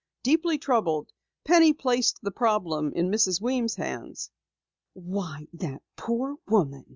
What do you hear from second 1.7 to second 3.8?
placed the problem in Mrs. Weems'